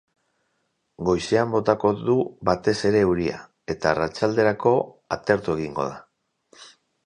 [1.09, 2.15] Goizean botako du
[2.49, 3.37] batez ere euria,
[3.77, 4.75] eta arratsalderako
[5.19, 6.63] atertu egingo da.